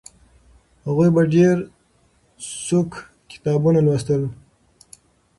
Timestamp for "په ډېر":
1.15-1.55